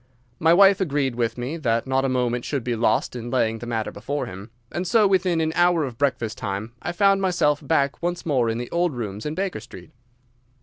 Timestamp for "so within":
4.87-5.39